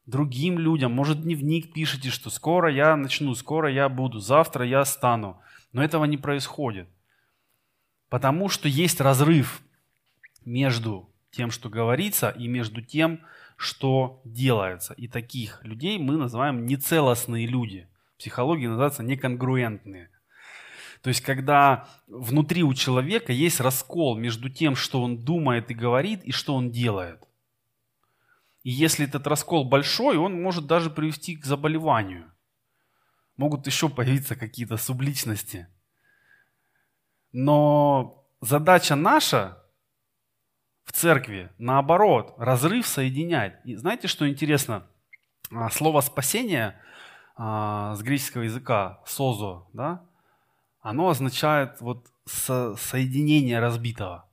[0.07, 0.93] другим людям.
[0.93, 5.41] Может, дневник пишете, что скоро я начну, скоро я буду, завтра я стану.
[5.73, 6.89] Но этого не происходит.
[8.09, 9.63] Потому что есть разрыв
[10.45, 13.21] между тем, что говорится, и между тем,
[13.57, 14.95] что делается.
[14.95, 17.89] И таких людей мы называем нецелостные люди.
[18.15, 20.11] В психологии называются неконгруентные.
[21.03, 26.23] То есть, когда внутри у человека есть раскол между тем, что он думает и говорит,
[26.25, 27.27] и что он делает.
[28.63, 32.31] И если этот раскол большой, он может даже привести к заболеванию.
[33.37, 35.67] Могут еще появиться какие-то субличности–
[37.33, 39.63] но задача наша
[40.85, 43.65] в церкви, наоборот, разрыв соединяет.
[43.65, 44.87] И знаете, что интересно?
[45.53, 46.81] А, слово «спасение»
[47.37, 50.05] а, с греческого языка «созо», да,
[50.81, 54.29] оно означает вот со соединение разбитого.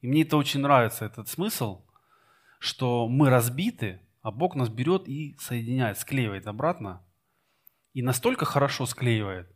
[0.00, 1.83] И мне это очень нравится, этот смысл,
[2.64, 7.02] что мы разбиты, а Бог нас берет и соединяет, склеивает обратно.
[7.92, 9.54] И настолько хорошо склеивает,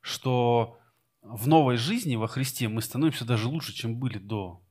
[0.00, 0.78] что
[1.20, 4.62] в новой жизни во Христе мы становимся даже лучше, чем были до.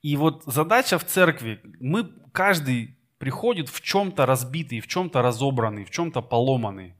[0.00, 5.90] И вот задача в церкви, мы, каждый приходит в чем-то разбитый, в чем-то разобранный, в
[5.90, 6.94] чем-то поломанный.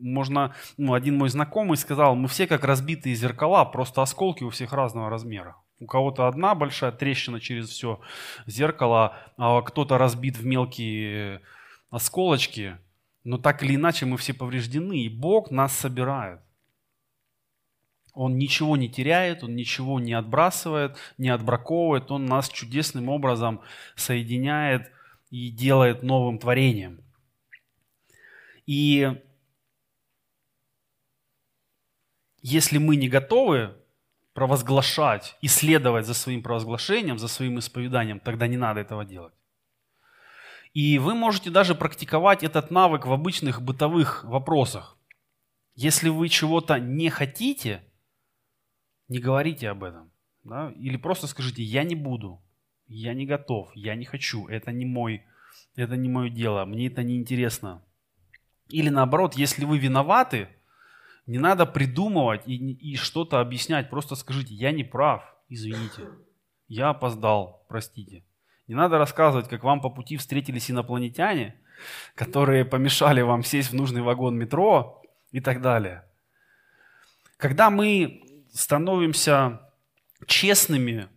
[0.00, 4.72] Можно, ну, один мой знакомый сказал, мы все как разбитые зеркала, просто осколки у всех
[4.72, 5.54] разного размера.
[5.78, 8.00] У кого-то одна большая трещина через все
[8.46, 11.42] зеркало, а кто-то разбит в мелкие
[11.90, 12.78] осколочки.
[13.24, 16.40] Но так или иначе мы все повреждены, и Бог нас собирает.
[18.14, 23.62] Он ничего не теряет, он ничего не отбрасывает, не отбраковывает, он нас чудесным образом
[23.96, 24.90] соединяет
[25.30, 27.02] и делает новым творением.
[28.66, 29.10] И
[32.42, 33.74] если мы не готовы
[34.34, 39.34] провозглашать и следовать за своим провозглашением, за своим исповеданием, тогда не надо этого делать.
[40.72, 44.96] И вы можете даже практиковать этот навык в обычных бытовых вопросах.
[45.74, 47.82] Если вы чего-то не хотите,
[49.08, 50.10] не говорите об этом.
[50.44, 50.72] Да?
[50.76, 52.42] Или просто скажите, я не буду,
[52.86, 55.24] я не готов, я не хочу, это не мой,
[55.76, 57.82] это не мое дело, мне это не интересно.
[58.68, 60.48] Или наоборот, если вы виноваты,
[61.26, 63.90] не надо придумывать и, и что-то объяснять.
[63.90, 66.08] Просто скажите, я не прав, извините.
[66.68, 68.24] Я опоздал, простите.
[68.66, 71.56] Не надо рассказывать, как вам по пути встретились инопланетяне,
[72.14, 76.04] которые помешали вам сесть в нужный вагон метро и так далее.
[77.36, 79.60] Когда мы становимся
[80.26, 81.08] честными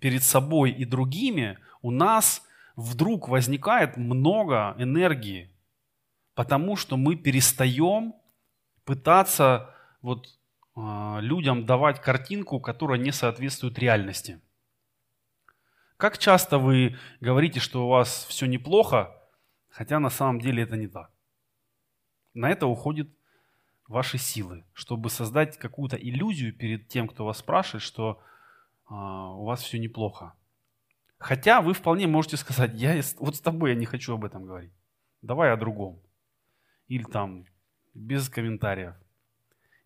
[0.00, 2.42] перед собой и другими, у нас
[2.76, 5.50] вдруг возникает много энергии,
[6.34, 8.14] потому что мы перестаем
[8.84, 10.26] пытаться вот,
[10.76, 14.40] э, людям давать картинку, которая не соответствует реальности.
[15.96, 19.14] Как часто вы говорите, что у вас все неплохо,
[19.68, 21.10] хотя на самом деле это не так?
[22.34, 23.08] На это уходят
[23.86, 28.20] ваши силы, чтобы создать какую-то иллюзию перед тем, кто вас спрашивает, что
[28.90, 30.34] э, у вас все неплохо.
[31.18, 34.72] Хотя вы вполне можете сказать, я вот с тобой я не хочу об этом говорить.
[35.22, 36.02] Давай о другом.
[36.86, 37.46] Или там
[37.94, 38.94] без комментариев.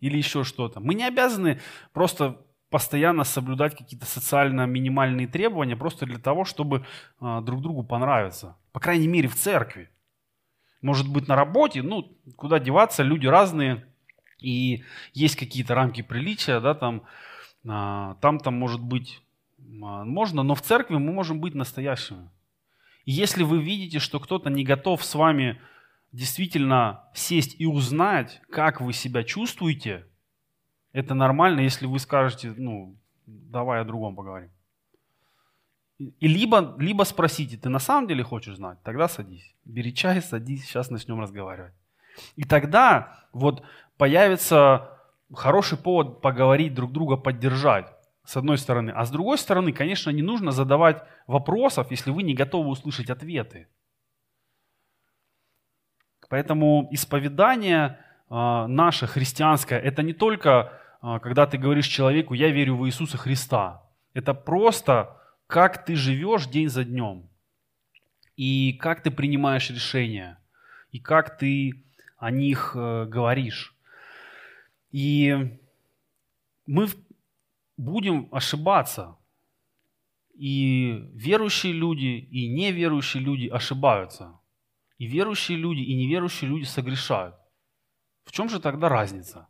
[0.01, 0.81] Или еще что-то.
[0.81, 1.61] Мы не обязаны
[1.93, 2.39] просто
[2.71, 6.85] постоянно соблюдать какие-то социально минимальные требования просто для того, чтобы
[7.21, 8.57] э, друг другу понравиться.
[8.73, 9.91] По крайней мере, в церкви.
[10.83, 13.87] Может быть, на работе, ну, куда деваться, люди разные,
[14.39, 17.03] и есть какие-то рамки приличия, да, там,
[17.65, 19.23] э, там, там может быть,
[19.59, 22.29] э, можно, но в церкви мы можем быть настоящими.
[23.05, 25.61] И если вы видите, что кто-то не готов с вами
[26.13, 30.07] действительно сесть и узнать, как вы себя чувствуете,
[30.93, 34.51] это нормально, если вы скажете, ну, давай о другом поговорим.
[35.99, 38.79] И либо, либо спросите, ты на самом деле хочешь знать?
[38.85, 39.55] Тогда садись.
[39.65, 41.75] Бери чай, садись, сейчас начнем разговаривать.
[42.37, 43.63] И тогда вот
[43.97, 44.91] появится
[45.35, 47.93] хороший повод поговорить, друг друга поддержать,
[48.25, 48.91] с одной стороны.
[48.91, 53.69] А с другой стороны, конечно, не нужно задавать вопросов, если вы не готовы услышать ответы.
[56.29, 62.77] Поэтому исповедание а, наше христианское, это не только а, когда ты говоришь человеку, я верю
[62.77, 63.83] в Иисуса Христа.
[64.15, 67.29] Это просто как ты живешь день за днем.
[68.37, 70.39] И как ты принимаешь решения.
[70.93, 71.83] И как ты
[72.19, 73.75] о них э, говоришь.
[74.93, 75.59] И
[76.67, 76.89] мы
[77.77, 79.17] будем ошибаться.
[80.35, 84.38] И верующие люди, и неверующие люди ошибаются.
[84.99, 87.37] И верующие люди, и неверующие люди согрешают.
[88.25, 89.49] В чем же тогда разница?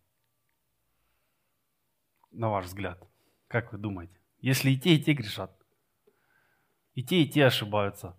[2.30, 3.02] На ваш взгляд.
[3.48, 4.20] Как вы думаете?
[4.40, 5.50] Если и те, и те грешат.
[6.94, 8.14] И те, и те ошибаются.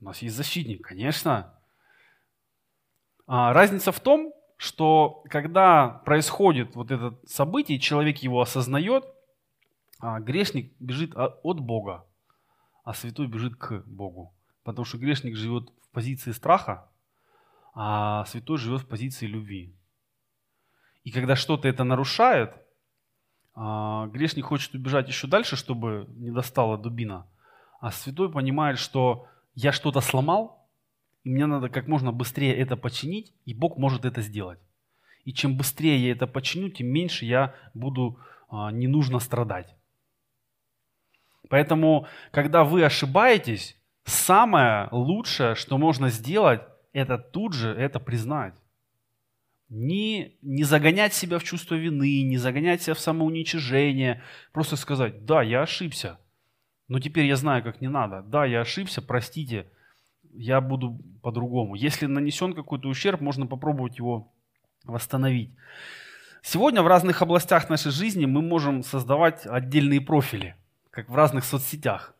[0.00, 1.56] У нас есть защитник, конечно.
[3.26, 9.04] А, разница в том, что когда происходит вот это событие, человек его осознает,
[10.00, 12.09] а, грешник бежит от Бога
[12.84, 14.34] а святой бежит к Богу.
[14.62, 16.88] Потому что грешник живет в позиции страха,
[17.74, 19.74] а святой живет в позиции любви.
[21.04, 22.54] И когда что-то это нарушает,
[23.54, 27.26] а, грешник хочет убежать еще дальше, чтобы не достала дубина,
[27.80, 30.68] а святой понимает, что я что-то сломал,
[31.24, 34.60] и мне надо как можно быстрее это починить, и Бог может это сделать.
[35.24, 38.18] И чем быстрее я это починю, тем меньше я буду
[38.48, 39.74] а, не нужно страдать.
[41.50, 48.54] Поэтому, когда вы ошибаетесь, самое лучшее, что можно сделать, это тут же это признать.
[49.68, 54.22] Не, не загонять себя в чувство вины, не загонять себя в самоуничижение.
[54.52, 56.18] Просто сказать, да, я ошибся,
[56.86, 58.22] но теперь я знаю, как не надо.
[58.22, 59.66] Да, я ошибся, простите,
[60.32, 61.74] я буду по-другому.
[61.74, 64.32] Если нанесен какой-то ущерб, можно попробовать его
[64.84, 65.50] восстановить.
[66.42, 70.54] Сегодня в разных областях нашей жизни мы можем создавать отдельные профили,
[70.90, 72.14] как в разных соцсетях.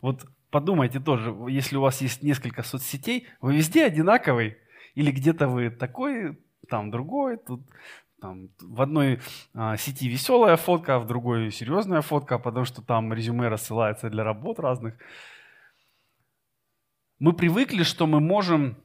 [0.00, 4.56] Вот подумайте тоже, если у вас есть несколько соцсетей, вы везде одинаковый,
[4.94, 6.38] или где-то вы такой,
[6.68, 7.60] там другой, тут
[8.20, 9.20] там, в одной
[9.54, 14.24] а, сети веселая фотка, а в другой серьезная фотка, потому что там резюме рассылается для
[14.24, 14.94] работ разных.
[17.18, 18.78] Мы привыкли, что мы можем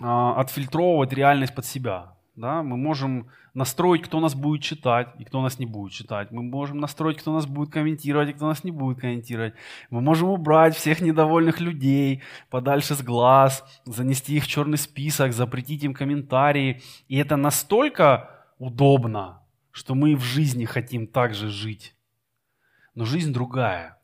[0.00, 2.15] а, отфильтровывать реальность под себя.
[2.36, 2.62] Да?
[2.62, 6.30] Мы можем настроить, кто нас будет читать и кто нас не будет читать.
[6.30, 9.54] Мы можем настроить, кто нас будет комментировать и кто нас не будет комментировать.
[9.88, 15.84] Мы можем убрать всех недовольных людей подальше с глаз, занести их в черный список, запретить
[15.84, 16.82] им комментарии.
[17.08, 21.96] И это настолько удобно, что мы в жизни хотим так же жить.
[22.94, 23.98] Но жизнь другая.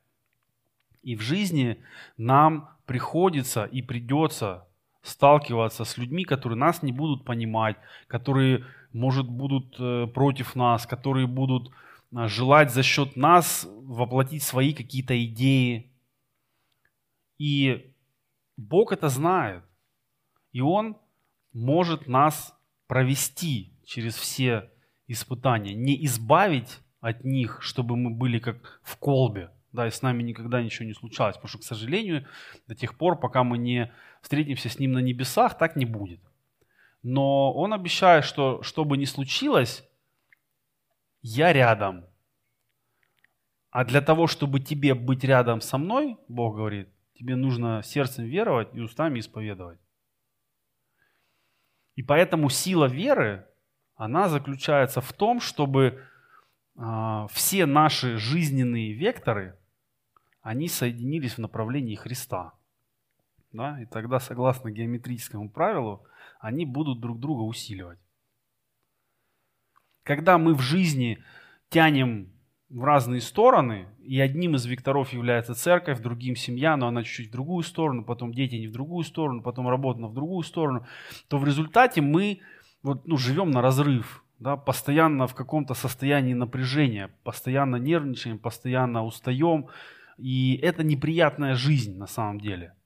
[1.03, 1.83] И в жизни
[2.17, 4.67] нам приходится и придется
[5.03, 7.77] сталкиваться с людьми, которые нас не будут понимать,
[8.07, 11.71] которые, может, будут э, против нас, которые будут
[12.13, 15.93] э, желать за счет нас воплотить свои какие-то идеи.
[17.39, 17.93] И
[18.57, 19.65] Бог это знает.
[20.53, 20.97] И Он
[21.53, 24.71] может нас провести через все
[25.09, 30.23] испытания, не избавить от них, чтобы мы были как в колбе, да, и с нами
[30.23, 32.27] никогда ничего не случалось, потому что, к сожалению,
[32.67, 36.21] до тех пор, пока мы не встретимся с Ним на небесах, так не будет.
[37.03, 39.85] Но Он обещает, что что бы ни случилось,
[41.23, 42.05] я рядом.
[43.71, 48.69] А для того, чтобы тебе быть рядом со мной, Бог говорит, тебе нужно сердцем веровать
[48.75, 49.79] и устами исповедовать.
[51.95, 53.47] И поэтому сила веры,
[53.95, 56.03] она заключается в том, чтобы
[56.77, 59.59] э, все наши жизненные векторы,
[60.43, 62.53] они соединились в направлении Христа.
[63.53, 63.81] Да?
[63.81, 66.05] И тогда, согласно геометрическому правилу,
[66.41, 67.99] они будут друг друга усиливать.
[70.03, 71.23] Когда мы в жизни
[71.69, 72.33] тянем
[72.69, 77.33] в разные стороны, и одним из векторов является церковь, другим семья, но она чуть-чуть в
[77.33, 80.87] другую сторону, потом дети не в другую сторону, потом работа в другую сторону,
[81.29, 82.41] то в результате мы
[82.83, 89.69] вот, ну, живем на разрыв, да, постоянно в каком-то состоянии напряжения, постоянно нервничаем, постоянно устаем,
[90.19, 92.75] и это неприятная жизнь на самом деле–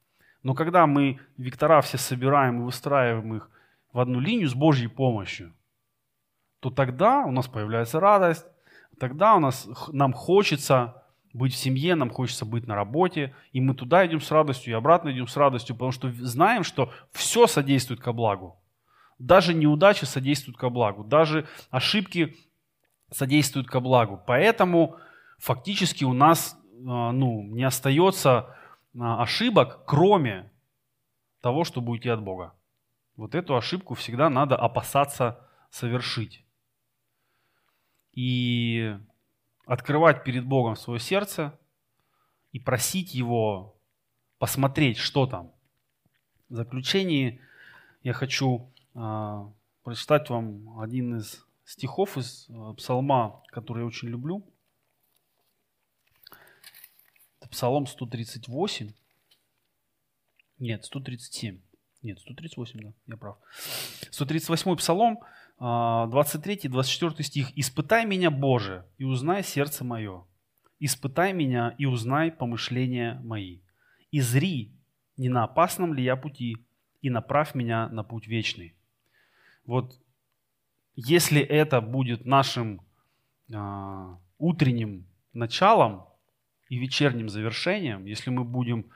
[0.46, 3.50] но когда мы вектора все собираем и выстраиваем их
[3.92, 5.52] в одну линию с Божьей помощью,
[6.60, 8.46] то тогда у нас появляется радость,
[9.00, 11.02] тогда у нас, нам хочется
[11.32, 14.76] быть в семье, нам хочется быть на работе, и мы туда идем с радостью, и
[14.76, 18.56] обратно идем с радостью, потому что знаем, что все содействует ко благу.
[19.18, 22.36] Даже неудачи содействуют ко благу, даже ошибки
[23.10, 24.22] содействуют ко благу.
[24.28, 24.94] Поэтому
[25.40, 28.56] фактически у нас ну, не остается
[28.98, 30.50] а, ошибок, кроме
[31.40, 32.54] того, чтобы уйти от Бога.
[33.16, 36.44] Вот эту ошибку всегда надо опасаться совершить.
[38.12, 38.96] И
[39.66, 41.58] открывать перед Богом свое сердце
[42.52, 43.76] и просить Его
[44.38, 45.52] посмотреть, что там.
[46.48, 47.40] В заключении
[48.02, 49.46] я хочу э,
[49.82, 54.44] прочитать вам один из стихов из псалма, который я очень люблю–
[57.50, 58.92] Псалом 138.
[60.58, 61.60] Нет, 137.
[62.02, 63.36] Нет, 138, да, я прав.
[64.10, 65.18] 138 Псалом,
[65.58, 67.58] 23-24 а, стих.
[67.58, 70.24] «Испытай меня, Боже, и узнай сердце мое.
[70.78, 73.60] Испытай меня и узнай помышления мои.
[74.10, 74.72] И зри,
[75.16, 76.58] не на опасном ли я пути,
[77.00, 78.74] и направь меня на путь вечный».
[79.64, 79.98] Вот
[80.94, 82.80] если это будет нашим
[83.52, 86.06] э, утренним началом,
[86.68, 88.86] и вечерним завершением, если мы будем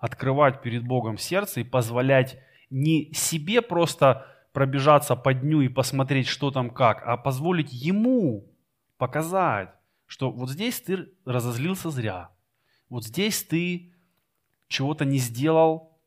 [0.00, 2.38] открывать перед Богом сердце и позволять
[2.70, 8.46] не себе просто пробежаться по дню и посмотреть, что там как, а позволить Ему
[8.98, 9.70] показать,
[10.06, 12.30] что вот здесь ты разозлился зря,
[12.88, 13.92] вот здесь ты
[14.68, 15.98] чего-то не сделал,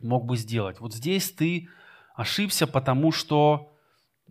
[0.00, 1.68] мог бы сделать, вот здесь ты
[2.14, 3.72] ошибся, потому что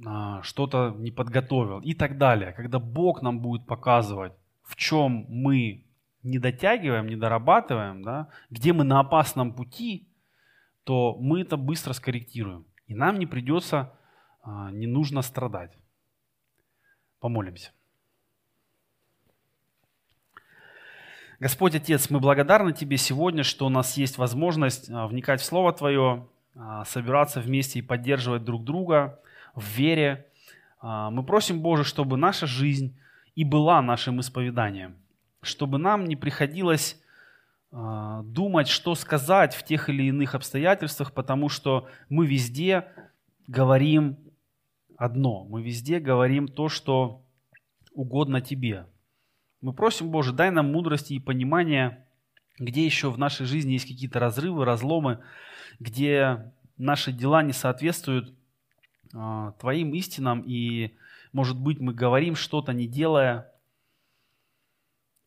[0.05, 2.51] а, что-то не подготовил и так далее.
[2.51, 4.33] Когда Бог нам будет показывать,
[4.63, 5.84] в чем мы
[6.25, 10.07] не дотягиваем, не дорабатываем, да, где мы на опасном пути,
[10.83, 12.65] то мы это быстро скорректируем.
[12.87, 13.93] И нам не придется,
[14.41, 15.77] а, не нужно страдать.
[17.19, 17.71] Помолимся.
[21.39, 25.73] Господь Отец, мы благодарны Тебе сегодня, что у нас есть возможность а, вникать в Слово
[25.73, 29.19] Твое, а, собираться вместе и поддерживать друг друга
[29.53, 30.27] в вере.
[30.81, 32.95] Мы просим, Боже, чтобы наша жизнь
[33.33, 34.97] и была нашим исповеданием,
[35.45, 37.01] чтобы нам не приходилось
[37.71, 42.85] думать, что сказать в тех или иных обстоятельствах, потому что мы везде
[43.47, 44.17] говорим
[44.97, 47.21] одно, мы везде говорим то, что
[47.93, 48.85] угодно Тебе.
[49.61, 52.05] Мы просим, Боже, дай нам мудрости и понимания,
[52.59, 55.19] где еще в нашей жизни есть какие-то разрывы, разломы,
[55.79, 58.33] где наши дела не соответствуют
[59.13, 60.95] э, Твоим истинам, и,
[61.33, 63.51] может быть, мы говорим что-то, не делая.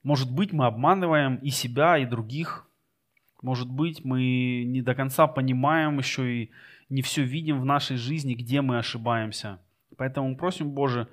[0.03, 2.67] Может быть, мы обманываем и себя, и других.
[3.43, 6.51] Может быть, мы не до конца понимаем еще и
[6.89, 9.61] не все видим в нашей жизни, где мы ошибаемся.
[9.97, 11.09] Поэтому просим, Боже,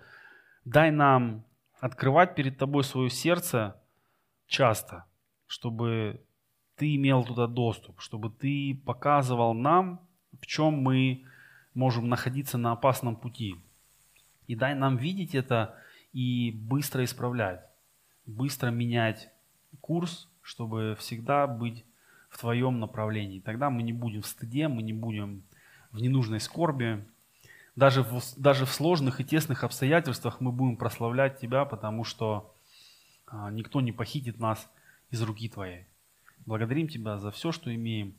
[0.64, 1.44] дай нам
[1.80, 3.76] открывать перед Тобой свое сердце
[4.48, 5.06] часто,
[5.48, 6.22] чтобы
[6.76, 10.00] Ты имел туда доступ, чтобы Ты показывал нам,
[10.40, 11.26] в чем мы
[11.74, 13.56] можем находиться на опасном пути.
[14.48, 15.76] И дай нам видеть это
[16.14, 17.62] и быстро исправлять,
[18.26, 19.30] быстро менять
[19.82, 21.86] курс, чтобы всегда быть
[22.30, 23.40] в Твоем направлении.
[23.40, 25.44] Тогда мы не будем в стыде, мы не будем
[25.92, 27.06] в ненужной скорби,
[27.76, 32.54] даже в, даже в сложных и тесных обстоятельствах мы будем прославлять Тебя, потому что
[33.28, 34.70] а, никто не похитит нас
[35.10, 35.86] из руки Твоей.
[36.46, 38.16] Благодарим Тебя за все, что имеем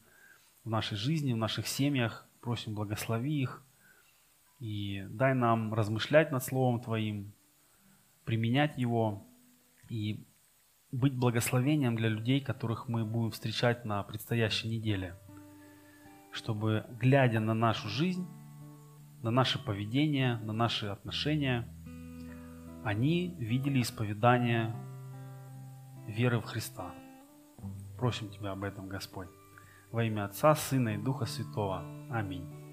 [0.65, 2.27] в нашей жизни, в наших семьях.
[2.41, 3.63] Просим, благослови их
[4.61, 7.33] и дай нам размышлять над Словом Твоим,
[8.25, 9.26] применять его
[9.89, 10.27] и
[10.93, 15.17] быть благословением для людей, которых мы будем встречать на предстоящей неделе,
[16.33, 18.27] чтобы, глядя на нашу жизнь,
[19.23, 21.69] на наше поведение, на наши отношения,
[22.85, 24.75] они видели исповедание
[26.07, 26.95] веры в Христа.
[27.99, 29.29] Просим Тебя об этом, Господь.
[29.91, 31.83] Во имя Отца, Сына и Духа Святого.
[32.11, 32.66] Аминь.